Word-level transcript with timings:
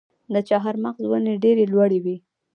د 0.33 0.35
چهارمغز 0.47 1.03
ونې 1.07 1.33
ډیرې 1.43 1.65
لوړې 1.71 1.99
وي. 2.05 2.17